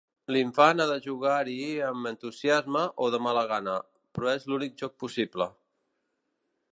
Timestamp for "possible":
5.05-5.51